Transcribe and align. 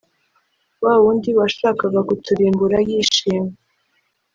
wa 0.83 0.93
wundi 1.01 1.29
washakaga 1.39 1.99
kuturimbura 2.07 2.77
yishima 2.87 3.51